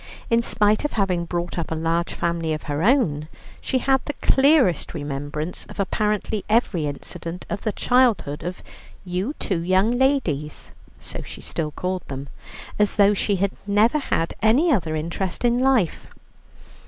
[0.31, 3.27] In spite of having brought up a large family of her own,
[3.61, 8.63] she had the clearest remembrance of apparently every incident of the childhood of
[9.05, 12.29] "you two young ladies" (so she still called them)
[12.79, 16.07] as though she had never had any other interest in life.